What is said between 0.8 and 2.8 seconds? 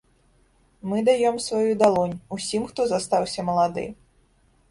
Мы даём сваю далонь, усім